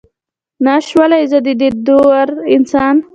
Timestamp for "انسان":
2.55-2.95